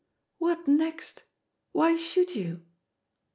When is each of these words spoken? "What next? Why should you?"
"What 0.39 0.67
next? 0.67 1.25
Why 1.73 1.95
should 1.95 2.33
you?" 2.33 2.63